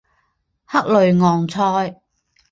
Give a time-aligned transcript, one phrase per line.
[0.65, 2.01] 克雷昂塞。